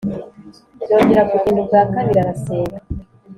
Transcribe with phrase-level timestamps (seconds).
[0.89, 2.77] Yongera kugenda ubwa kabiri arasenga